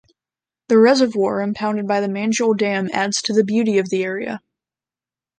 The 0.69 0.79
reservoir 0.79 1.41
impounded 1.43 1.87
by 1.87 1.99
the 2.01 2.07
Manjil 2.07 2.57
Dam 2.57 2.89
adds 2.91 3.21
to 3.21 3.33
the 3.33 3.43
beauty 3.43 3.77
of 3.77 3.87
the 3.91 4.03
area. 4.03 4.41